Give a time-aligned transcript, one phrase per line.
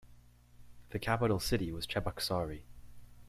[0.89, 2.63] The capital city was Cheboksary.